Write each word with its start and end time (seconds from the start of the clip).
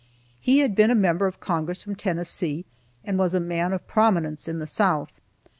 He 0.39 0.61
had 0.61 0.73
been 0.73 0.89
a 0.89 0.95
member 0.95 1.27
of 1.27 1.39
Congress 1.39 1.83
from 1.83 1.93
Tennessee, 1.95 2.65
and 3.03 3.19
was 3.19 3.35
a 3.35 3.39
man 3.39 3.71
of 3.71 3.85
prominence 3.87 4.47
in 4.47 4.57
the 4.57 4.65
South. 4.65 5.11